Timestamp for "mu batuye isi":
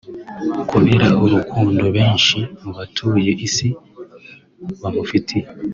2.63-3.67